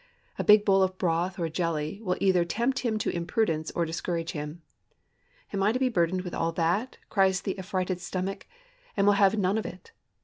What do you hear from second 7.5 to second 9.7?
affrighted stomach, and will have none of